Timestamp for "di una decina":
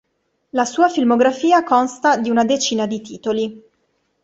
2.17-2.87